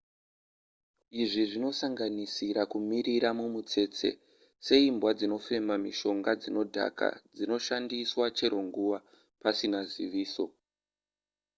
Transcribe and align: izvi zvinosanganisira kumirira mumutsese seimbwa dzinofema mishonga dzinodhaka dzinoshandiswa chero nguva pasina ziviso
izvi 1.21 1.43
zvinosanganisira 1.51 2.61
kumirira 2.71 3.29
mumutsese 3.39 4.09
seimbwa 4.65 5.09
dzinofema 5.17 5.75
mishonga 5.83 6.31
dzinodhaka 6.41 7.07
dzinoshandiswa 7.35 8.25
chero 8.37 8.59
nguva 8.67 8.97
pasina 9.41 9.79
ziviso 9.91 10.45